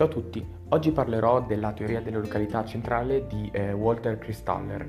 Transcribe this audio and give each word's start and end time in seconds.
Ciao 0.00 0.08
a 0.08 0.12
tutti, 0.12 0.42
oggi 0.70 0.92
parlerò 0.92 1.42
della 1.42 1.72
teoria 1.72 2.00
delle 2.00 2.16
località 2.16 2.64
centrale 2.64 3.26
di 3.26 3.50
eh, 3.52 3.74
Walter 3.74 4.16
Kristaller, 4.16 4.88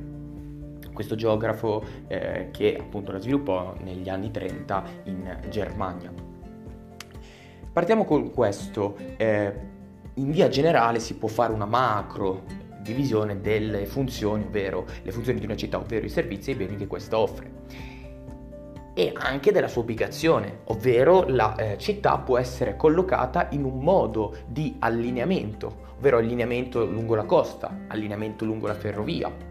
questo 0.94 1.16
geografo 1.16 1.84
eh, 2.08 2.48
che 2.50 2.78
appunto 2.80 3.12
la 3.12 3.20
sviluppò 3.20 3.76
negli 3.82 4.08
anni 4.08 4.32
30 4.32 4.84
in 5.04 5.40
Germania. 5.50 6.14
Partiamo 7.74 8.06
con 8.06 8.32
questo, 8.32 8.96
eh, 9.18 9.54
in 10.14 10.32
via 10.32 10.48
generale 10.48 11.02
si 11.02 11.16
può 11.16 11.28
fare 11.28 11.52
una 11.52 11.66
macro 11.66 12.44
divisione 12.80 13.42
delle 13.42 13.86
funzioni, 13.88 14.46
ovvero 14.46 14.86
le 15.04 15.12
funzioni 15.12 15.40
di 15.40 15.46
una 15.46 15.58
città, 15.58 15.78
ovvero 15.78 16.06
i 16.06 16.10
servizi 16.10 16.52
e 16.52 16.54
i 16.54 16.56
beni 16.56 16.78
che 16.78 16.88
questa 16.88 17.20
offre 17.20 17.52
e 18.94 19.14
anche 19.16 19.52
della 19.52 19.68
sua 19.68 19.82
ubicazione, 19.82 20.60
ovvero 20.66 21.26
la 21.28 21.56
eh, 21.56 21.78
città 21.78 22.18
può 22.18 22.38
essere 22.38 22.76
collocata 22.76 23.48
in 23.52 23.64
un 23.64 23.80
modo 23.80 24.36
di 24.46 24.76
allineamento, 24.80 25.90
ovvero 25.98 26.18
allineamento 26.18 26.86
lungo 26.86 27.16
la 27.16 27.24
costa, 27.24 27.86
allineamento 27.88 28.44
lungo 28.44 28.68
la 28.68 28.74
ferrovia, 28.74 29.50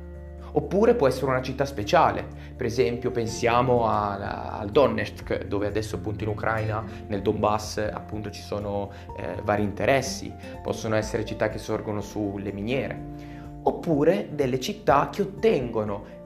oppure 0.52 0.94
può 0.94 1.06
essere 1.06 1.26
una 1.26 1.42
città 1.42 1.64
speciale, 1.64 2.26
per 2.56 2.66
esempio 2.66 3.10
pensiamo 3.10 3.86
al 3.86 4.68
Donetsk 4.70 5.44
dove 5.44 5.66
adesso 5.66 5.96
appunto 5.96 6.24
in 6.24 6.30
Ucraina, 6.30 6.84
nel 7.06 7.22
Donbass 7.22 7.78
appunto 7.78 8.30
ci 8.30 8.42
sono 8.42 8.90
eh, 9.16 9.40
vari 9.42 9.62
interessi, 9.62 10.32
possono 10.62 10.96
essere 10.96 11.24
città 11.24 11.48
che 11.48 11.58
sorgono 11.58 12.00
sulle 12.00 12.52
miniere, 12.52 13.38
oppure 13.62 14.30
delle 14.32 14.58
città 14.58 15.08
che 15.10 15.22
ottengono 15.22 16.18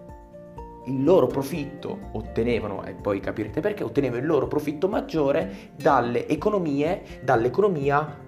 il 0.86 1.02
loro 1.02 1.26
profitto 1.26 2.10
ottenevano, 2.12 2.84
e 2.84 2.94
poi 2.94 3.20
capirete 3.20 3.60
perché, 3.60 3.84
ottenevano 3.84 4.20
il 4.20 4.26
loro 4.26 4.46
profitto 4.46 4.88
maggiore 4.88 5.70
dalle 5.76 6.26
economie, 6.28 7.02
dall'economia 7.22 8.22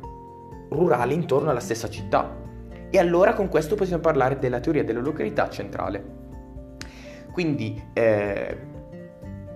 rurale 0.71 1.15
intorno 1.15 1.51
alla 1.51 1.61
stessa 1.61 1.89
città. 1.89 2.45
E 2.91 2.99
allora 2.99 3.35
con 3.35 3.49
questo 3.49 3.75
possiamo 3.75 4.03
parlare 4.03 4.39
della 4.39 4.61
teoria 4.61 4.85
della 4.85 5.01
località 5.01 5.49
centrale. 5.51 6.15
Quindi 7.33 7.91
eh, 7.93 8.59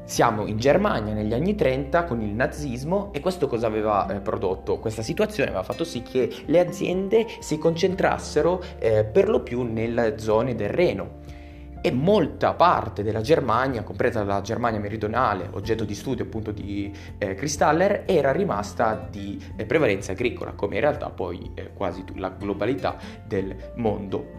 siamo 0.05 0.47
in 0.47 0.59
Germania 0.59 1.15
negli 1.15 1.33
anni 1.33 1.55
30 1.55 2.05
con 2.05 2.21
il 2.21 2.35
nazismo 2.35 3.13
e 3.13 3.21
questo 3.21 3.47
cosa 3.47 3.69
aveva 3.69 4.09
eh, 4.09 4.21
prodotto? 4.21 4.79
Questa 4.81 5.03
situazione 5.03 5.51
aveva 5.51 5.65
fatto 5.65 5.85
sì 5.85 6.03
che 6.03 6.29
le 6.47 6.59
aziende 6.59 7.27
si 7.39 7.59
concentrassero 7.59 8.61
eh, 8.79 9.05
per 9.05 9.29
lo 9.29 9.41
più 9.43 9.63
nelle 9.63 10.19
zone 10.19 10.55
del 10.57 10.69
Reno 10.69 11.20
e 11.83 11.91
molta 11.91 12.53
parte 12.55 13.03
della 13.03 13.23
Germania, 13.23 13.83
compresa 13.83 14.23
la 14.25 14.41
Germania 14.43 14.81
meridionale, 14.81 15.49
oggetto 15.53 15.85
di 15.85 15.95
studio 15.95 16.25
appunto 16.25 16.53
di 16.53 16.93
eh, 17.19 17.35
Kristaller, 17.35 18.05
era 18.07 18.33
rimasta 18.33 19.09
di 19.11 19.43
eh, 19.57 19.65
prevalenza 19.65 20.13
agricola, 20.13 20.53
come 20.53 20.75
in 20.75 20.81
realtà 20.83 21.09
poi 21.11 21.51
eh, 21.55 21.73
quasi 21.73 22.05
la 22.17 22.31
globalità 22.31 22.97
del 23.27 23.55
mondo. 23.77 24.39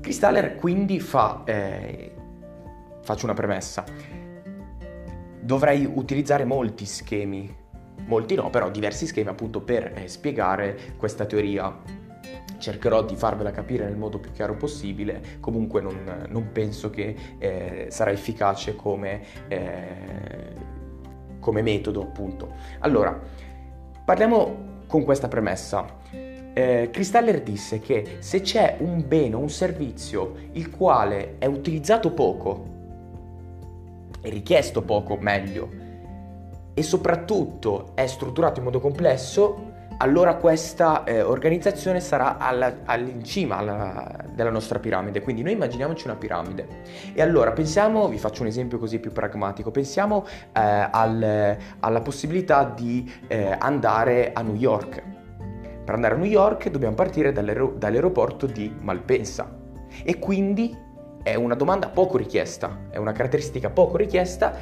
Kristaller 0.00 0.54
quindi 0.54 1.00
fa, 1.00 1.42
eh, 1.44 2.14
faccio 3.02 3.24
una 3.26 3.34
premessa, 3.34 3.84
dovrei 5.40 5.88
utilizzare 5.92 6.44
molti 6.44 6.86
schemi, 6.86 7.54
molti 8.06 8.34
no, 8.34 8.48
però 8.50 8.70
diversi 8.70 9.06
schemi 9.06 9.28
appunto 9.28 9.60
per 9.60 9.92
eh, 9.94 10.08
spiegare 10.08 10.94
questa 10.96 11.26
teoria 11.26 12.04
cercherò 12.58 13.04
di 13.04 13.16
farvela 13.16 13.50
capire 13.50 13.84
nel 13.84 13.96
modo 13.96 14.18
più 14.18 14.32
chiaro 14.32 14.54
possibile, 14.54 15.38
comunque 15.40 15.80
non, 15.80 16.26
non 16.28 16.50
penso 16.52 16.90
che 16.90 17.14
eh, 17.38 17.86
sarà 17.90 18.10
efficace 18.10 18.76
come, 18.76 19.20
eh, 19.48 20.52
come, 21.40 21.62
metodo 21.62 22.02
appunto. 22.02 22.54
Allora, 22.80 23.18
parliamo 24.04 24.84
con 24.86 25.04
questa 25.04 25.28
premessa. 25.28 25.86
Eh, 26.10 26.88
Kristaller 26.90 27.42
disse 27.42 27.80
che 27.80 28.16
se 28.20 28.40
c'è 28.40 28.76
un 28.78 29.04
bene 29.06 29.34
o 29.34 29.40
un 29.40 29.50
servizio 29.50 30.34
il 30.52 30.70
quale 30.70 31.36
è 31.38 31.46
utilizzato 31.46 32.12
poco, 32.12 32.74
è 34.22 34.30
richiesto 34.30 34.82
poco 34.82 35.16
meglio, 35.16 35.84
e 36.78 36.82
soprattutto 36.82 37.92
è 37.94 38.06
strutturato 38.06 38.58
in 38.58 38.64
modo 38.66 38.80
complesso, 38.80 39.65
allora 39.98 40.34
questa 40.34 41.04
eh, 41.04 41.22
organizzazione 41.22 42.00
sarà 42.00 42.36
alla, 42.38 42.80
all'incima 42.84 43.56
alla, 43.56 44.24
della 44.32 44.50
nostra 44.50 44.78
piramide. 44.78 45.22
Quindi 45.22 45.42
noi 45.42 45.52
immaginiamoci 45.52 46.06
una 46.06 46.16
piramide. 46.16 46.66
E 47.14 47.22
allora 47.22 47.52
pensiamo, 47.52 48.08
vi 48.08 48.18
faccio 48.18 48.42
un 48.42 48.48
esempio 48.48 48.78
così 48.78 48.98
più 48.98 49.12
pragmatico, 49.12 49.70
pensiamo 49.70 50.26
eh, 50.26 50.88
al, 50.90 51.56
alla 51.80 52.00
possibilità 52.00 52.64
di 52.64 53.10
eh, 53.26 53.56
andare 53.58 54.32
a 54.32 54.42
New 54.42 54.56
York. 54.56 55.02
Per 55.84 55.94
andare 55.94 56.14
a 56.14 56.18
New 56.18 56.26
York 56.26 56.68
dobbiamo 56.68 56.94
partire 56.94 57.32
dall'aeroporto 57.32 58.46
di 58.46 58.74
Malpensa. 58.80 59.64
E 60.04 60.18
quindi 60.18 60.76
è 61.22 61.34
una 61.34 61.54
domanda 61.54 61.88
poco 61.88 62.18
richiesta, 62.18 62.86
è 62.90 62.98
una 62.98 63.12
caratteristica 63.12 63.70
poco 63.70 63.96
richiesta 63.96 64.54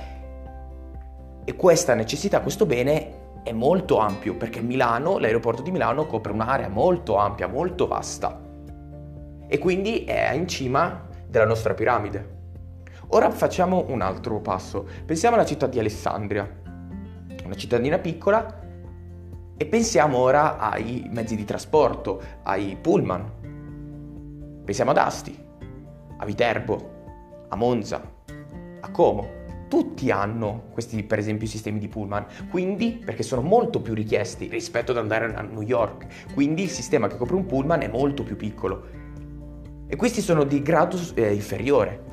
e 1.44 1.56
questa 1.56 1.94
necessità, 1.94 2.40
questo 2.40 2.64
bene 2.64 3.23
è 3.44 3.52
molto 3.52 3.98
ampio 3.98 4.34
perché 4.34 4.60
Milano, 4.62 5.18
l'aeroporto 5.18 5.60
di 5.62 5.70
Milano 5.70 6.06
copre 6.06 6.32
un'area 6.32 6.68
molto 6.68 7.16
ampia, 7.16 7.46
molto 7.46 7.86
vasta 7.86 8.40
e 9.46 9.58
quindi 9.58 10.04
è 10.04 10.32
in 10.32 10.48
cima 10.48 11.06
della 11.28 11.44
nostra 11.44 11.74
piramide. 11.74 12.32
Ora 13.08 13.30
facciamo 13.30 13.84
un 13.88 14.00
altro 14.00 14.40
passo. 14.40 14.88
Pensiamo 15.04 15.36
alla 15.36 15.44
città 15.44 15.66
di 15.66 15.78
Alessandria, 15.78 16.50
una 17.44 17.54
cittadina 17.54 17.98
piccola 17.98 18.62
e 19.56 19.66
pensiamo 19.66 20.16
ora 20.16 20.58
ai 20.58 21.06
mezzi 21.12 21.36
di 21.36 21.44
trasporto, 21.44 22.20
ai 22.44 22.76
pullman. 22.80 24.62
Pensiamo 24.64 24.92
ad 24.92 24.96
Asti, 24.96 25.38
a 26.16 26.24
Viterbo, 26.24 27.46
a 27.48 27.56
Monza, 27.56 28.00
a 28.80 28.90
Como 28.90 29.42
tutti 29.74 30.12
hanno 30.12 30.66
questi 30.70 31.02
per 31.02 31.18
esempio 31.18 31.48
sistemi 31.48 31.80
di 31.80 31.88
pullman, 31.88 32.26
quindi 32.48 33.02
perché 33.04 33.24
sono 33.24 33.40
molto 33.40 33.80
più 33.80 33.92
richiesti 33.92 34.46
rispetto 34.46 34.92
ad 34.92 34.98
andare 34.98 35.34
a 35.34 35.42
New 35.42 35.62
York, 35.62 36.06
quindi 36.32 36.62
il 36.62 36.70
sistema 36.70 37.08
che 37.08 37.16
copre 37.16 37.34
un 37.34 37.44
pullman 37.44 37.80
è 37.80 37.88
molto 37.88 38.22
più 38.22 38.36
piccolo. 38.36 38.86
E 39.88 39.96
questi 39.96 40.20
sono 40.20 40.44
di 40.44 40.62
grado 40.62 40.96
eh, 41.14 41.34
inferiore. 41.34 42.04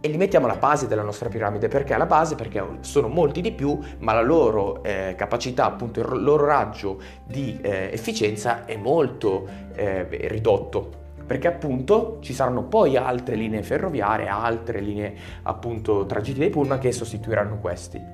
E 0.00 0.08
li 0.08 0.16
mettiamo 0.16 0.46
alla 0.46 0.56
base 0.56 0.88
della 0.88 1.02
nostra 1.02 1.28
piramide. 1.28 1.68
Perché 1.68 1.94
alla 1.94 2.06
base? 2.06 2.34
Perché 2.34 2.78
sono 2.80 3.06
molti 3.06 3.40
di 3.42 3.52
più 3.52 3.78
ma 3.98 4.12
la 4.12 4.22
loro 4.22 4.82
eh, 4.82 5.14
capacità 5.16 5.66
appunto 5.66 6.00
il 6.00 6.20
loro 6.20 6.46
raggio 6.46 7.00
di 7.24 7.60
eh, 7.62 7.90
efficienza 7.92 8.64
è 8.64 8.76
molto 8.76 9.46
eh, 9.74 10.04
ridotto 10.26 11.09
perché 11.30 11.46
appunto 11.46 12.18
ci 12.22 12.34
saranno 12.34 12.64
poi 12.64 12.96
altre 12.96 13.36
linee 13.36 13.62
ferroviarie, 13.62 14.26
altre 14.26 14.80
linee 14.80 15.14
appunto 15.44 16.04
tragitti 16.04 16.40
dei 16.40 16.50
pullman 16.50 16.80
che 16.80 16.90
sostituiranno 16.90 17.60
questi. 17.60 18.04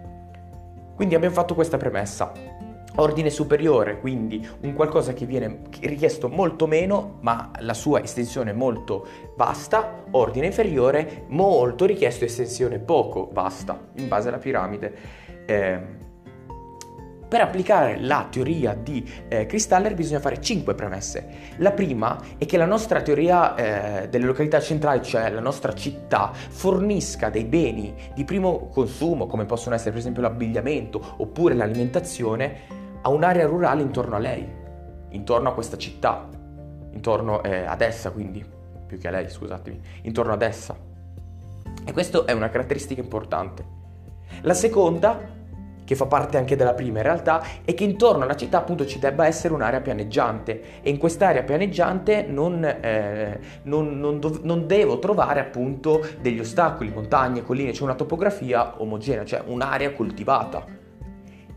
Quindi 0.94 1.14
abbiamo 1.14 1.34
fatto 1.34 1.54
questa 1.54 1.78
premessa. 1.78 2.30
Ordine 2.96 3.30
superiore, 3.30 4.00
quindi 4.00 4.46
un 4.60 4.74
qualcosa 4.74 5.14
che 5.14 5.24
viene 5.24 5.62
richiesto 5.80 6.28
molto 6.28 6.66
meno, 6.66 7.16
ma 7.22 7.50
la 7.60 7.72
sua 7.72 8.02
estensione 8.02 8.52
molto 8.52 9.06
vasta. 9.34 10.02
Ordine 10.10 10.44
inferiore, 10.44 11.24
molto 11.28 11.86
richiesto, 11.86 12.26
estensione 12.26 12.80
poco 12.80 13.30
vasta, 13.32 13.80
in 13.94 14.08
base 14.08 14.28
alla 14.28 14.36
piramide. 14.36 14.94
Eh, 15.46 15.80
per 17.36 17.44
applicare 17.44 18.00
la 18.00 18.26
teoria 18.30 18.72
di 18.72 19.06
eh, 19.28 19.44
Kristaller 19.44 19.92
bisogna 19.94 20.20
fare 20.20 20.40
5 20.40 20.74
premesse. 20.74 21.28
La 21.58 21.70
prima 21.70 22.18
è 22.38 22.46
che 22.46 22.56
la 22.56 22.64
nostra 22.64 23.02
teoria 23.02 23.54
eh, 23.54 24.08
delle 24.08 24.24
località 24.24 24.58
centrali, 24.58 25.02
cioè 25.02 25.28
la 25.28 25.42
nostra 25.42 25.74
città, 25.74 26.32
fornisca 26.32 27.28
dei 27.28 27.44
beni 27.44 27.94
di 28.14 28.24
primo 28.24 28.68
consumo, 28.68 29.26
come 29.26 29.44
possono 29.44 29.74
essere 29.74 29.90
per 29.90 29.98
esempio 29.98 30.22
l'abbigliamento 30.22 31.16
oppure 31.18 31.52
l'alimentazione, 31.52 32.60
a 33.02 33.10
un'area 33.10 33.44
rurale 33.44 33.82
intorno 33.82 34.16
a 34.16 34.18
lei, 34.18 34.48
intorno 35.10 35.50
a 35.50 35.52
questa 35.52 35.76
città, 35.76 36.26
intorno 36.92 37.42
eh, 37.42 37.66
ad 37.66 37.82
essa 37.82 38.12
quindi, 38.12 38.42
più 38.86 38.96
che 38.96 39.08
a 39.08 39.10
lei 39.10 39.28
scusatemi, 39.28 39.78
intorno 40.04 40.32
ad 40.32 40.40
essa. 40.40 40.74
E 41.84 41.92
questa 41.92 42.24
è 42.24 42.32
una 42.32 42.48
caratteristica 42.48 43.02
importante. 43.02 43.74
La 44.40 44.54
seconda 44.54 45.35
che 45.86 45.94
fa 45.94 46.06
parte 46.06 46.36
anche 46.36 46.56
della 46.56 46.74
prima 46.74 46.98
in 46.98 47.04
realtà, 47.04 47.42
è 47.64 47.72
che 47.72 47.84
intorno 47.84 48.24
alla 48.24 48.36
città 48.36 48.58
appunto 48.58 48.84
ci 48.84 48.98
debba 48.98 49.26
essere 49.26 49.54
un'area 49.54 49.80
pianeggiante 49.80 50.82
e 50.82 50.90
in 50.90 50.98
quest'area 50.98 51.44
pianeggiante 51.44 52.26
non, 52.28 52.62
eh, 52.64 53.40
non, 53.62 53.98
non, 53.98 54.18
dov- 54.18 54.42
non 54.42 54.66
devo 54.66 54.98
trovare 54.98 55.40
appunto 55.40 56.04
degli 56.20 56.40
ostacoli, 56.40 56.90
montagne, 56.90 57.42
colline, 57.42 57.70
c'è 57.70 57.84
una 57.84 57.94
topografia 57.94 58.74
omogenea, 58.82 59.24
cioè 59.24 59.42
un'area 59.46 59.92
coltivata. 59.92 60.64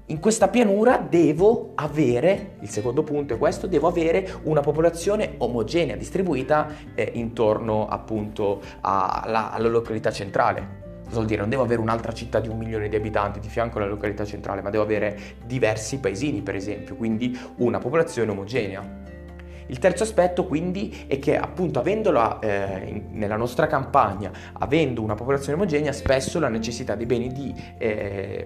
In 0.06 0.20
questa 0.20 0.48
pianura 0.48 0.98
devo 0.98 1.72
avere, 1.76 2.56
il 2.62 2.70
secondo 2.70 3.04
punto 3.04 3.34
è 3.34 3.38
questo, 3.38 3.68
devo 3.68 3.88
avere 3.88 4.28
una 4.44 4.62
popolazione 4.62 5.36
omogenea, 5.38 5.96
distribuita 5.96 6.68
eh, 6.96 7.12
intorno 7.14 7.88
appunto 7.88 8.62
alla, 8.82 9.52
alla 9.52 9.68
località 9.68 10.12
centrale. 10.12 10.89
Vuol 11.10 11.26
dire? 11.26 11.40
Non 11.42 11.50
devo 11.50 11.64
avere 11.64 11.82
un'altra 11.82 12.12
città 12.12 12.40
di 12.40 12.48
un 12.48 12.58
milione 12.58 12.88
di 12.88 12.96
abitanti 12.96 13.40
di 13.40 13.50
fianco 13.50 13.78
alla 13.78 13.88
località 13.88 14.26
centrale, 14.26 14.62
ma 14.62 14.70
devo 14.70 14.84
avere 14.84 15.18
diversi 15.46 16.00
paesini, 16.00 16.42
per 16.42 16.56
esempio, 16.56 16.96
quindi 16.96 17.38
una 17.58 17.80
popolazione 17.80 18.32
omogenea. 18.32 19.08
Il 19.68 19.78
terzo 19.78 20.02
aspetto 20.02 20.46
quindi 20.46 21.06
è 21.08 21.20
che 21.20 21.38
appunto 21.38 21.80
avendola 21.80 22.40
eh, 22.40 23.04
nella 23.12 23.36
nostra 23.36 23.68
campagna, 23.68 24.32
avendo 24.54 25.04
una 25.04 25.16
popolazione 25.16 25.54
omogenea, 25.54 25.92
spesso 25.92 26.40
la 26.40 26.50
necessità 26.50 26.96
di 26.96 27.06
beni 27.06 27.32
di, 27.32 27.54
eh, 27.78 28.46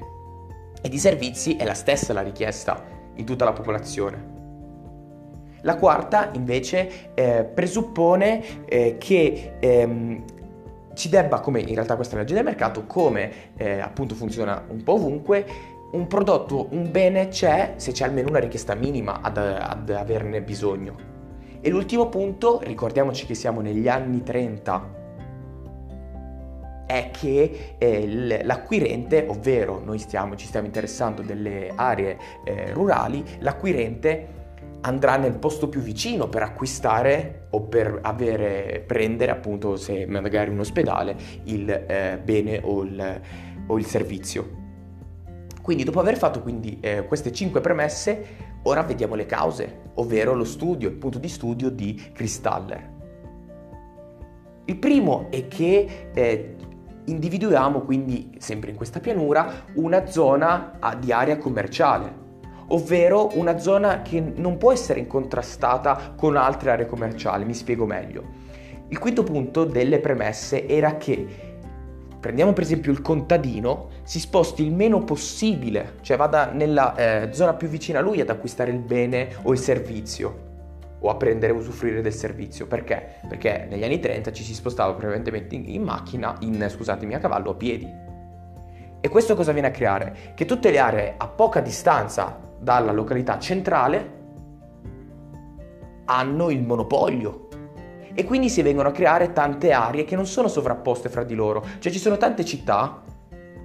e 0.81 0.89
di 0.89 0.97
servizi 0.97 1.55
è 1.55 1.63
la 1.63 1.73
stessa 1.73 2.11
la 2.11 2.21
richiesta 2.21 2.83
in 3.15 3.25
tutta 3.25 3.45
la 3.45 3.53
popolazione. 3.53 4.31
La 5.61 5.77
quarta 5.77 6.29
invece 6.33 7.13
eh, 7.13 7.45
presuppone 7.45 8.65
eh, 8.65 8.97
che 8.97 9.53
ehm, 9.59 10.23
ci 10.93 11.09
debba, 11.09 11.39
come 11.39 11.59
in 11.59 11.73
realtà 11.73 11.95
questa 11.95 12.13
è 12.13 12.17
la 12.17 12.23
legge 12.23 12.35
del 12.35 12.43
mercato, 12.43 12.85
come 12.85 13.31
eh, 13.57 13.79
appunto 13.79 14.15
funziona 14.15 14.63
un 14.67 14.83
po' 14.83 14.93
ovunque, 14.93 15.45
un 15.91 16.07
prodotto, 16.07 16.67
un 16.71 16.89
bene 16.91 17.27
c'è 17.27 17.73
se 17.77 17.91
c'è 17.91 18.05
almeno 18.05 18.29
una 18.29 18.39
richiesta 18.39 18.73
minima 18.73 19.21
ad, 19.21 19.37
ad 19.37 19.89
averne 19.89 20.41
bisogno. 20.41 21.11
E 21.61 21.69
l'ultimo 21.69 22.09
punto, 22.09 22.59
ricordiamoci 22.63 23.25
che 23.25 23.35
siamo 23.35 23.61
negli 23.61 23.87
anni 23.87 24.21
30, 24.23 25.01
è 26.85 27.09
che 27.11 27.75
eh, 27.77 28.43
l'acquirente, 28.43 29.25
ovvero 29.27 29.81
noi 29.83 29.97
stiamo, 29.97 30.35
ci 30.35 30.45
stiamo 30.45 30.65
interessando 30.65 31.21
delle 31.21 31.71
aree 31.73 32.17
eh, 32.43 32.73
rurali, 32.73 33.23
l'acquirente 33.39 34.41
andrà 34.85 35.17
nel 35.17 35.37
posto 35.37 35.69
più 35.69 35.81
vicino 35.81 36.27
per 36.27 36.41
acquistare 36.41 37.47
o 37.51 37.61
per 37.61 37.99
avere, 38.01 38.83
prendere 38.85 39.31
appunto 39.31 39.75
se 39.75 40.05
magari 40.05 40.49
un 40.49 40.59
ospedale 40.59 41.15
il 41.45 41.69
eh, 41.69 42.19
bene 42.23 42.59
o 42.63 42.83
il, 42.83 43.21
o 43.67 43.77
il, 43.77 43.85
servizio. 43.85 44.61
Quindi 45.61 45.83
dopo 45.83 45.99
aver 45.99 46.17
fatto 46.17 46.41
quindi 46.41 46.79
eh, 46.81 47.05
queste 47.05 47.31
cinque 47.31 47.61
premesse, 47.61 48.25
ora 48.63 48.81
vediamo 48.83 49.15
le 49.15 49.25
cause, 49.25 49.81
ovvero 49.95 50.33
lo 50.33 50.43
studio, 50.43 50.89
il 50.89 50.95
punto 50.95 51.19
di 51.19 51.29
studio 51.29 51.69
di 51.69 52.09
Kristaller. 52.13 52.91
Il 54.65 54.77
primo 54.77 55.27
è 55.29 55.47
che 55.47 56.09
eh, 56.13 56.55
individuiamo 57.05 57.81
quindi 57.81 58.35
sempre 58.37 58.71
in 58.71 58.75
questa 58.75 58.99
pianura 58.99 59.65
una 59.75 60.07
zona 60.07 60.77
di 60.99 61.11
area 61.11 61.37
commerciale 61.37 62.22
ovvero 62.67 63.31
una 63.37 63.57
zona 63.59 64.01
che 64.01 64.19
non 64.19 64.57
può 64.57 64.71
essere 64.71 64.99
incontrastata 64.99 66.13
con 66.15 66.35
altre 66.35 66.71
aree 66.71 66.85
commerciali, 66.85 67.45
mi 67.45 67.53
spiego 67.53 67.85
meglio. 67.85 68.41
Il 68.89 68.99
quinto 68.99 69.23
punto 69.23 69.63
delle 69.63 69.99
premesse 69.99 70.67
era 70.67 70.97
che, 70.97 71.25
prendiamo 72.19 72.53
per 72.53 72.63
esempio 72.63 72.91
il 72.91 73.01
contadino, 73.01 73.89
si 74.03 74.19
sposti 74.19 74.63
il 74.63 74.71
meno 74.71 75.03
possibile, 75.03 75.95
cioè 76.01 76.17
vada 76.17 76.51
nella 76.51 76.95
eh, 76.95 77.33
zona 77.33 77.53
più 77.53 77.67
vicina 77.67 77.99
a 77.99 78.01
lui 78.01 78.21
ad 78.21 78.29
acquistare 78.29 78.71
il 78.71 78.79
bene 78.79 79.29
o 79.43 79.51
il 79.51 79.57
servizio 79.57 80.51
o 80.99 81.09
a 81.09 81.15
prendere 81.15 81.53
e 81.53 81.55
usufruire 81.55 82.01
del 82.01 82.13
servizio. 82.13 82.65
Perché? 82.65 83.15
Perché 83.27 83.67
negli 83.69 83.83
anni 83.83 83.99
30 83.99 84.31
ci 84.31 84.43
si 84.43 84.53
spostava 84.53 84.93
prevalentemente 84.93 85.55
in, 85.55 85.67
in 85.67 85.83
macchina, 85.83 86.35
in, 86.39 86.65
scusatemi, 86.69 87.13
a 87.13 87.19
cavallo, 87.19 87.51
a 87.51 87.55
piedi. 87.55 87.87
E 89.01 89.09
questo 89.09 89.35
cosa 89.35 89.51
viene 89.51 89.67
a 89.67 89.71
creare? 89.71 90.31
Che 90.33 90.45
tutte 90.45 90.71
le 90.71 90.79
aree 90.79 91.15
a 91.17 91.27
poca 91.27 91.59
distanza 91.59 92.39
dalla 92.63 92.93
località 92.93 93.37
centrale 93.37 94.21
hanno 96.05 96.49
il 96.49 96.63
monopolio 96.63 97.47
e 98.13 98.23
quindi 98.23 98.49
si 98.49 98.61
vengono 98.61 98.89
a 98.89 98.91
creare 98.91 99.33
tante 99.33 99.71
aree 99.71 100.05
che 100.05 100.15
non 100.15 100.25
sono 100.25 100.47
sovrapposte 100.47 101.09
fra 101.09 101.23
di 101.23 101.35
loro, 101.35 101.63
cioè 101.79 101.91
ci 101.91 101.99
sono 101.99 102.17
tante 102.17 102.45
città 102.45 103.01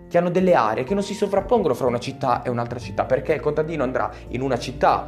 che 0.08 0.18
hanno 0.18 0.30
delle 0.30 0.54
aree 0.54 0.84
che 0.84 0.94
non 0.94 1.02
si 1.02 1.14
sovrappongono 1.14 1.74
fra 1.74 1.86
una 1.86 1.98
città 1.98 2.42
e 2.42 2.50
un'altra 2.50 2.78
città 2.78 3.04
perché 3.04 3.34
il 3.34 3.40
contadino 3.40 3.82
andrà 3.82 4.10
in 4.28 4.40
una 4.40 4.58
città 4.58 5.06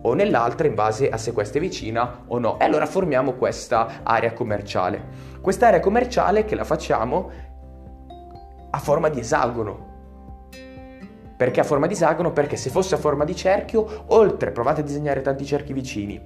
o 0.00 0.14
nell'altra 0.14 0.66
in 0.66 0.74
base 0.74 1.08
a 1.10 1.16
se 1.16 1.32
questa 1.32 1.58
è 1.58 1.60
vicina 1.60 2.24
o 2.26 2.38
no 2.38 2.58
e 2.58 2.64
allora 2.64 2.86
formiamo 2.86 3.32
questa 3.34 4.00
area 4.02 4.32
commerciale. 4.32 5.26
Questa 5.40 5.66
area 5.66 5.80
commerciale 5.80 6.44
che 6.44 6.54
la 6.54 6.64
facciamo 6.64 7.30
a 8.70 8.78
forma 8.78 9.08
di 9.08 9.20
esagono. 9.20 9.87
Perché 11.38 11.60
a 11.60 11.64
forma 11.64 11.86
di 11.86 11.92
esagono? 11.92 12.32
Perché 12.32 12.56
se 12.56 12.68
fosse 12.68 12.96
a 12.96 12.98
forma 12.98 13.24
di 13.24 13.36
cerchio, 13.36 14.04
oltre, 14.08 14.50
provate 14.50 14.80
a 14.80 14.84
disegnare 14.84 15.20
tanti 15.20 15.44
cerchi 15.44 15.72
vicini, 15.72 16.20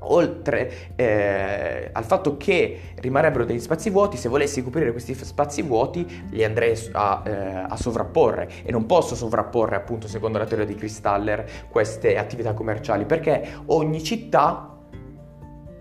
oltre 0.00 0.94
eh, 0.96 1.90
al 1.92 2.04
fatto 2.04 2.36
che 2.36 2.80
rimarrebbero 2.96 3.44
degli 3.44 3.60
spazi 3.60 3.88
vuoti, 3.88 4.16
se 4.16 4.28
volessi 4.28 4.64
coprire 4.64 4.90
questi 4.90 5.14
spazi 5.14 5.62
vuoti 5.62 6.24
li 6.30 6.42
andrei 6.42 6.76
a, 6.92 7.22
eh, 7.24 7.64
a, 7.68 7.76
sovrapporre 7.76 8.48
e 8.64 8.72
non 8.72 8.86
posso 8.86 9.14
sovrapporre 9.14 9.76
appunto 9.76 10.08
secondo 10.08 10.38
la 10.38 10.44
teoria 10.44 10.66
di 10.66 10.74
Kristaller 10.74 11.48
queste 11.70 12.16
attività 12.16 12.52
commerciali 12.52 13.04
perché 13.04 13.48
ogni 13.66 14.02
città 14.02 14.76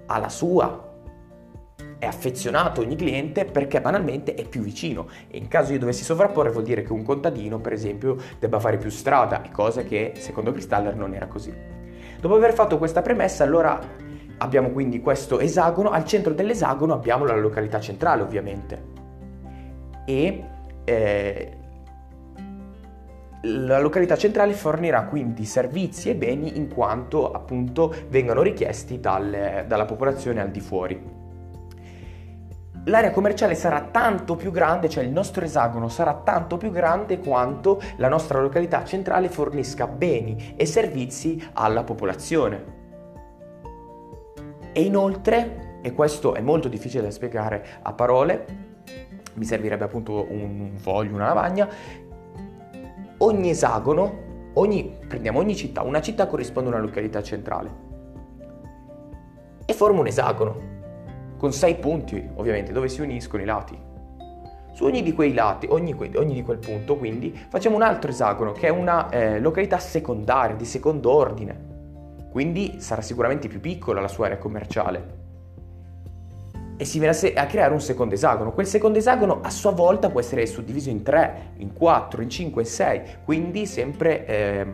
ha 0.08 0.18
la 0.20 0.30
sua 0.30 0.85
è 1.98 2.06
affezionato 2.06 2.82
ogni 2.82 2.96
cliente 2.96 3.46
perché 3.46 3.82
banalmente 3.82 4.34
è 4.34 4.46
più 4.46 4.62
vicino. 4.62 5.08
E 5.28 5.38
in 5.38 5.48
caso 5.48 5.74
io 5.74 5.80
dovessi 5.80 6.04
sovrapporre 6.04 6.52
vuol 6.52 6.64
dire 6.64 6.84
che 6.84 6.92
un 6.92 7.04
contadino 7.04 7.60
per 7.60 7.74
esempio 7.74 8.18
debba 8.40 8.60
fare 8.60 8.78
più 8.78 8.90
strada, 8.90 9.42
cosa 9.52 9.84
che 9.84 10.14
secondo 10.18 10.52
Kristaller 10.52 10.96
non 10.96 11.14
era 11.14 11.28
così. 11.28 11.54
Dopo 12.20 12.36
aver 12.36 12.54
fatto 12.54 12.78
questa 12.78 13.02
premessa 13.02 13.44
allora 13.44 13.80
abbiamo 14.38 14.70
quindi 14.72 15.00
questo 15.02 15.40
esagono, 15.40 15.90
al 15.90 16.06
centro 16.06 16.34
dell'esagono 16.34 16.94
abbiamo 16.94 17.26
la 17.26 17.36
località 17.36 17.80
centrale 17.80 18.22
ovviamente. 18.22 18.94
E 20.06 20.44
eh, 20.84 21.58
la 23.42 23.80
località 23.80 24.18
centrale 24.18 24.54
fornirà 24.54 25.04
quindi 25.04 25.46
servizi 25.46 26.10
e 26.10 26.16
beni 26.16 26.58
in 26.58 26.68
quanto 26.68 27.32
appunto 27.32 27.94
vengano 28.10 28.42
richiesti 28.42 29.00
dal, 29.00 29.66
dalla 29.68 29.86
popolazione 29.86 30.42
al 30.42 30.50
di 30.50 30.60
fuori 30.60 31.24
l'area 32.86 33.12
commerciale 33.12 33.56
sarà 33.56 33.82
tanto 33.92 34.36
più 34.36 34.52
grande, 34.52 34.90
cioè 34.90 35.04
il 35.04 35.12
nostro 35.12 35.44
esagono 35.44 35.88
sarà 35.90 36.14
tanto 36.24 36.58
più 36.58 36.72
grande 36.72 37.20
quanto 37.20 37.82
la 37.98 38.08
nostra 38.08 38.40
località 38.42 38.84
centrale 38.84 39.30
fornisca 39.30 39.88
beni 39.88 40.54
e 40.56 40.66
servizi 40.66 41.50
alla 41.54 41.84
popolazione. 41.84 42.74
E 44.72 44.82
inoltre, 44.82 45.80
e 45.82 45.94
questo 45.94 46.36
è 46.36 46.42
molto 46.42 46.68
difficile 46.68 47.04
da 47.04 47.12
spiegare 47.12 47.66
a 47.82 47.94
parole, 47.94 48.64
mi 49.34 49.46
servirebbe 49.46 49.84
appunto 49.84 50.26
un 50.30 50.72
foglio, 50.76 51.14
una 51.14 51.28
lavagna, 51.28 51.68
ogni 53.18 53.50
esagono, 53.50 54.24
ogni, 54.54 54.98
prendiamo 55.08 55.40
ogni 55.40 55.56
città, 55.56 55.82
una 55.82 56.02
città 56.02 56.28
corrisponde 56.28 56.70
a 56.70 56.74
una 56.74 56.82
località 56.82 57.22
centrale 57.24 57.84
e 59.66 59.74
forma 59.74 60.02
un 60.02 60.08
esagono 60.08 60.74
con 61.38 61.52
sei 61.52 61.76
punti 61.76 62.30
ovviamente 62.36 62.72
dove 62.72 62.88
si 62.88 63.02
uniscono 63.02 63.44
i 63.44 63.46
lati. 63.46 63.78
Su 64.74 64.84
ogni 64.84 65.02
di 65.04 65.14
quei 65.14 65.34
lati, 65.34 65.68
ogni, 65.70 65.96
ogni 66.16 66.34
di 66.34 66.44
quel 66.44 66.58
punto, 66.58 66.98
quindi, 66.98 67.34
facciamo 67.48 67.78
un 67.78 67.82
altro 67.82 68.12
esagono 68.12 68.52
che 68.52 68.68
è 68.68 68.70
una 68.70 69.10
eh, 69.10 69.40
località 69.40 69.78
secondaria, 69.78 70.56
di 70.56 70.66
secondo 70.66 71.12
ordine. 71.12 71.74
Quindi 72.30 72.76
sarà 72.80 73.02
sicuramente 73.02 73.48
più 73.48 73.62
piccola 73.62 74.02
la 74.02 74.10
sua 74.10 74.26
area 74.26 74.38
commerciale. 74.38 75.24
E 76.76 76.84
si 76.84 77.00
viene 77.00 77.18
a 77.36 77.46
creare 77.46 77.72
un 77.72 77.80
secondo 77.80 78.16
esagono. 78.16 78.52
Quel 78.52 78.68
secondo 78.68 78.98
esagono 78.98 79.40
a 79.42 79.50
sua 79.50 79.72
volta 79.72 80.10
può 80.10 80.20
essere 80.20 80.46
suddiviso 80.46 80.90
in 80.90 81.04
3, 81.04 81.54
in 81.60 81.72
4, 81.72 82.22
in 82.22 82.30
5, 82.30 82.62
in 82.62 82.68
6, 82.68 83.02
quindi 83.24 83.66
sempre 83.66 84.26
eh, 84.26 84.68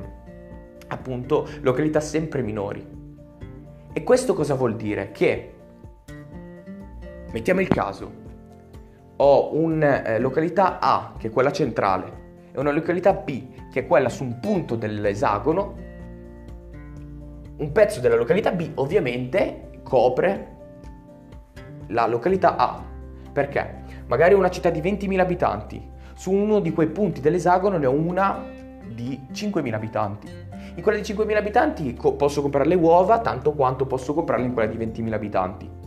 appunto 0.88 1.48
località 1.62 2.00
sempre 2.00 2.41
minori. 2.41 2.84
E 3.94 4.03
questo 4.03 4.34
cosa 4.34 4.56
vuol 4.56 4.75
dire? 4.75 5.12
Che 5.12 5.53
Mettiamo 7.32 7.62
il 7.62 7.70
caso, 7.70 8.12
ho 9.16 9.56
una 9.56 10.04
eh, 10.04 10.20
località 10.20 10.80
A, 10.80 11.14
che 11.18 11.28
è 11.28 11.32
quella 11.32 11.54
centrale, 11.54 12.50
e 12.52 12.60
una 12.60 12.72
località 12.72 13.14
B, 13.14 13.70
che 13.72 13.82
è 13.82 13.88
quella 13.88 14.10
su 14.10 14.24
un 14.24 14.40
punto 14.42 14.76
dell'esagono. 14.76 15.76
Un 17.56 17.72
pezzo 17.72 18.02
della 18.02 18.18
località 18.18 18.52
B 18.52 18.72
ovviamente 18.76 19.80
copre 19.82 20.58
la 21.88 22.06
località 22.06 22.58
A. 22.58 22.84
Perché? 23.32 23.84
Magari 24.08 24.34
una 24.34 24.50
città 24.50 24.70
di 24.70 24.82
20.000 24.82 25.20
abitanti, 25.20 25.90
su 26.14 26.34
uno 26.34 26.60
di 26.60 26.74
quei 26.74 26.88
punti 26.88 27.22
dell'esagono 27.22 27.78
ne 27.78 27.86
ho 27.86 27.94
una 27.94 28.44
di 28.94 29.28
5.000 29.32 29.74
abitanti. 29.74 30.28
In 30.76 30.82
quella 30.82 31.00
di 31.00 31.14
5.000 31.14 31.36
abitanti 31.38 31.94
co- 31.94 32.16
posso 32.16 32.42
comprare 32.42 32.68
le 32.68 32.76
uova 32.76 33.20
tanto 33.20 33.54
quanto 33.54 33.86
posso 33.86 34.14
comprarle 34.14 34.48
in 34.48 34.54
quella 34.54 34.70
di 34.70 34.78
20.000 34.78 35.14
abitanti 35.14 35.80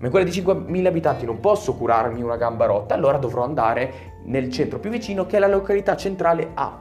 ma 0.00 0.06
in 0.06 0.12
quella 0.12 0.24
di 0.24 0.32
5.000 0.32 0.86
abitanti 0.86 1.26
non 1.26 1.40
posso 1.40 1.74
curarmi 1.74 2.22
una 2.22 2.36
gamba 2.36 2.64
rotta, 2.64 2.94
allora 2.94 3.18
dovrò 3.18 3.44
andare 3.44 4.18
nel 4.24 4.50
centro 4.50 4.78
più 4.78 4.88
vicino 4.88 5.26
che 5.26 5.36
è 5.36 5.38
la 5.38 5.46
località 5.46 5.94
centrale 5.94 6.52
A. 6.54 6.80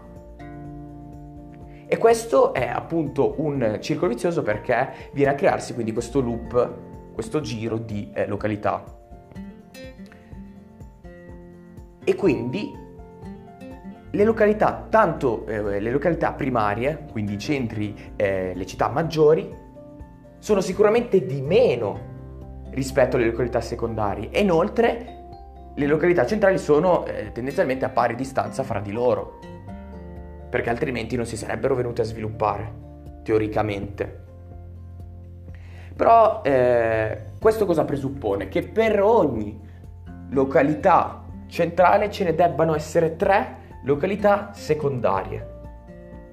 E 1.86 1.98
questo 1.98 2.54
è 2.54 2.66
appunto 2.66 3.36
un 3.38 3.80
circolo 3.82 4.14
vizioso 4.14 4.42
perché 4.42 5.10
viene 5.12 5.32
a 5.32 5.36
crearsi 5.36 5.74
quindi 5.74 5.92
questo 5.92 6.22
loop, 6.22 6.74
questo 7.14 7.42
giro 7.42 7.78
di 7.78 8.10
eh, 8.14 8.26
località. 8.26 8.86
E 12.06 12.16
quindi 12.16 12.72
le 14.12 14.24
località, 14.24 14.88
tanto 14.90 15.46
eh, 15.46 15.82
le 15.82 15.92
località 15.92 16.32
primarie, 16.32 17.06
quindi 17.12 17.34
i 17.34 17.38
centri, 17.38 18.14
eh, 18.16 18.54
le 18.56 18.66
città 18.66 18.88
maggiori, 18.88 19.54
sono 20.38 20.62
sicuramente 20.62 21.26
di 21.26 21.42
meno 21.42 22.09
rispetto 22.72 23.16
alle 23.16 23.26
località 23.26 23.62
secondarie 23.62 24.30
e 24.32 24.42
inoltre 24.42 25.18
le 25.76 25.86
località 25.86 26.26
centrali 26.26 26.58
sono 26.58 27.06
eh, 27.06 27.32
tendenzialmente 27.32 27.86
a 27.86 27.90
pari 27.90 28.16
distanza 28.16 28.64
fra 28.64 28.80
di 28.80 28.92
loro, 28.92 29.40
perché 30.50 30.70
altrimenti 30.70 31.16
non 31.16 31.26
si 31.26 31.38
sarebbero 31.38 31.76
venute 31.76 32.02
a 32.02 32.06
sviluppare, 32.06 32.74
teoricamente. 33.24 34.24
Però 35.96 36.42
eh, 36.44 37.22
questo 37.40 37.66
cosa 37.66 37.86
presuppone? 37.86 38.50
Che 38.50 38.64
per 38.64 39.02
ogni 39.02 39.60
località 40.32 41.24
centrale 41.48 42.12
ce 42.12 42.24
ne 42.26 42.36
debbano 42.36 42.76
essere 42.76 43.16
tre 43.16 43.58
località 43.84 44.52
secondarie. 44.54 45.59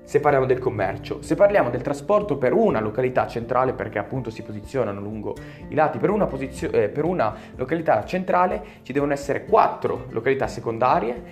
Se 0.07 0.21
parliamo 0.21 0.47
del 0.47 0.61
commercio, 0.61 1.21
se 1.21 1.35
parliamo 1.35 1.69
del 1.69 1.83
trasporto 1.83 2.39
per 2.39 2.53
una 2.53 2.79
località 2.79 3.27
centrale, 3.27 3.73
perché 3.73 3.99
appunto 3.99 4.31
si 4.31 4.45
posizionano 4.45 5.01
lungo 5.01 5.35
i 5.67 5.75
lati, 5.75 5.99
per 5.99 6.11
una, 6.11 6.27
posizio- 6.27 6.71
eh, 6.71 6.89
per 6.89 7.05
una 7.05 7.35
località 7.57 8.05
centrale 8.05 8.63
ci 8.83 8.93
devono 8.93 9.13
essere 9.13 9.45
quattro 9.47 10.07
località 10.11 10.47
secondarie 10.47 11.23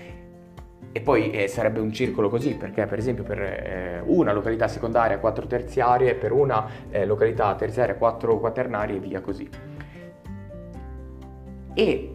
e 0.91 1.01
poi 1.01 1.31
eh, 1.31 1.47
sarebbe 1.47 1.79
un 1.79 1.93
circolo 1.93 2.29
così, 2.29 2.57
perché 2.57 2.85
per 2.87 2.99
esempio 2.99 3.23
per 3.23 3.41
eh, 3.41 4.03
una 4.07 4.33
località 4.33 4.67
secondaria 4.67 5.21
quattro 5.21 5.47
terziarie, 5.47 6.17
per 6.17 6.33
una 6.33 6.67
eh, 6.91 7.07
località 7.07 7.55
terziaria 7.55 7.95
quattro 7.95 8.41
quaternarie 8.41 8.97
e 8.97 8.99
via 8.99 9.21
così. 9.21 9.49
E 11.75 12.15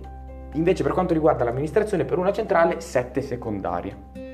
invece 0.51 0.83
per 0.83 0.91
quanto 0.91 1.13
riguarda 1.13 1.45
l'amministrazione 1.45 2.03
per 2.03 2.17
una 2.17 2.33
centrale 2.33 2.81
sette 2.81 3.21
secondarie 3.21 4.28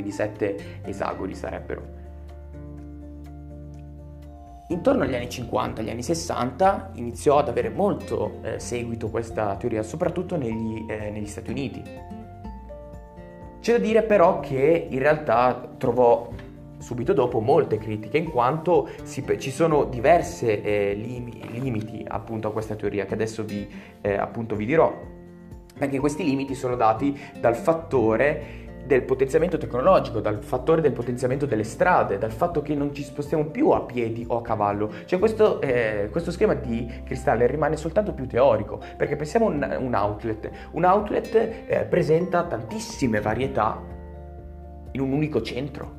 quindi 0.00 0.10
sette 0.10 0.80
esagoni 0.84 1.34
sarebbero. 1.34 1.98
Intorno 4.68 5.02
agli 5.02 5.14
anni 5.14 5.28
50, 5.28 5.80
agli 5.80 5.90
anni 5.90 6.02
60 6.02 6.92
iniziò 6.94 7.38
ad 7.38 7.48
avere 7.48 7.70
molto 7.70 8.38
eh, 8.42 8.58
seguito 8.60 9.10
questa 9.10 9.56
teoria, 9.56 9.82
soprattutto 9.82 10.36
negli, 10.36 10.86
eh, 10.88 11.10
negli 11.10 11.26
Stati 11.26 11.50
Uniti. 11.50 11.82
C'è 13.60 13.72
da 13.72 13.78
dire 13.78 14.02
però 14.04 14.40
che 14.40 14.86
in 14.88 14.98
realtà 15.00 15.68
trovò 15.76 16.28
subito 16.78 17.12
dopo 17.12 17.40
molte 17.40 17.76
critiche 17.76 18.16
in 18.16 18.30
quanto 18.30 18.88
si, 19.02 19.22
ci 19.38 19.50
sono 19.50 19.84
diverse 19.84 20.62
eh, 20.62 20.94
lim, 20.94 21.28
limiti 21.50 22.02
appunto 22.08 22.48
a 22.48 22.52
questa 22.52 22.74
teoria 22.74 23.04
che 23.04 23.12
adesso 23.12 23.44
vi, 23.44 23.68
eh, 24.00 24.26
vi 24.32 24.64
dirò 24.64 25.18
perché 25.76 25.98
questi 25.98 26.24
limiti 26.24 26.54
sono 26.54 26.76
dati 26.76 27.18
dal 27.38 27.54
fattore 27.54 28.69
del 28.90 29.02
potenziamento 29.02 29.56
tecnologico, 29.56 30.18
dal 30.18 30.42
fattore 30.42 30.80
del 30.80 30.90
potenziamento 30.90 31.46
delle 31.46 31.62
strade, 31.62 32.18
dal 32.18 32.32
fatto 32.32 32.60
che 32.60 32.74
non 32.74 32.92
ci 32.92 33.04
spostiamo 33.04 33.44
più 33.44 33.70
a 33.70 33.82
piedi 33.82 34.24
o 34.26 34.38
a 34.38 34.42
cavallo. 34.42 34.90
Cioè 35.04 35.20
questo, 35.20 35.60
eh, 35.60 36.08
questo 36.10 36.32
schema 36.32 36.54
di 36.54 37.02
cristallo 37.04 37.46
rimane 37.46 37.76
soltanto 37.76 38.12
più 38.12 38.26
teorico, 38.26 38.80
perché 38.96 39.14
pensiamo 39.14 39.46
a 39.46 39.50
un, 39.50 39.76
un, 39.78 39.94
outlet. 39.94 40.50
Un 40.72 40.82
outlet 40.82 41.34
eh, 41.68 41.86
presenta 41.88 42.42
tantissime 42.42 43.20
varietà 43.20 43.80
in 44.90 45.00
un 45.00 45.12
unico 45.12 45.40
centro. 45.40 45.98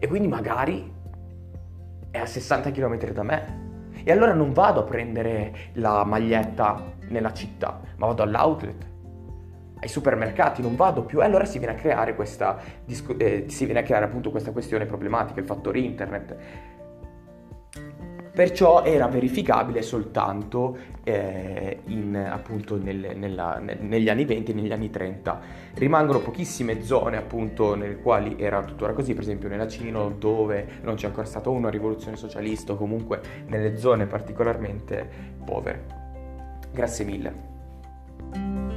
E 0.00 0.08
quindi 0.08 0.26
magari 0.26 0.92
è 2.10 2.18
a 2.18 2.26
60 2.26 2.72
km 2.72 3.12
da 3.12 3.22
me. 3.22 3.60
E 4.02 4.10
allora 4.10 4.32
non 4.32 4.52
vado 4.52 4.80
a 4.80 4.82
prendere 4.82 5.54
la 5.74 6.02
maglietta 6.02 6.82
nella 7.10 7.32
città, 7.32 7.80
ma 7.98 8.06
vado 8.06 8.24
all'outlet 8.24 8.90
ai 9.82 9.88
supermercati 9.88 10.62
non 10.62 10.76
vado 10.76 11.02
più 11.02 11.20
e 11.20 11.24
allora 11.24 11.44
si 11.44 11.58
viene 11.58 11.74
a 11.74 11.76
creare 11.76 12.14
questa, 12.14 12.56
eh, 13.18 13.46
si 13.48 13.64
viene 13.64 13.80
a 13.80 13.82
creare 13.82 14.04
appunto 14.04 14.30
questa 14.30 14.52
questione 14.52 14.86
problematica, 14.86 15.40
il 15.40 15.46
fattore 15.46 15.80
internet. 15.80 16.36
Perciò 18.32 18.84
era 18.84 19.08
verificabile 19.08 19.82
soltanto 19.82 20.78
eh, 21.02 21.80
in, 21.86 22.16
appunto 22.16 22.78
nel, 22.78 23.12
nella, 23.14 23.58
nel, 23.58 23.78
negli 23.82 24.08
anni 24.08 24.24
20 24.24 24.52
e 24.52 24.54
negli 24.54 24.72
anni 24.72 24.88
30. 24.88 25.40
Rimangono 25.74 26.20
pochissime 26.20 26.82
zone 26.82 27.16
appunto 27.18 27.74
nelle 27.74 27.96
quali 27.96 28.36
era 28.38 28.62
tuttora 28.62 28.92
così, 28.94 29.12
per 29.12 29.24
esempio 29.24 29.48
nella 29.48 29.68
Cina 29.68 30.00
dove 30.16 30.78
non 30.82 30.94
c'è 30.94 31.08
ancora 31.08 31.26
stata 31.26 31.50
una 31.50 31.68
rivoluzione 31.68 32.16
socialista 32.16 32.72
o 32.72 32.76
comunque 32.76 33.20
nelle 33.48 33.76
zone 33.76 34.06
particolarmente 34.06 35.06
povere. 35.44 36.00
Grazie 36.72 37.04
mille. 37.04 38.71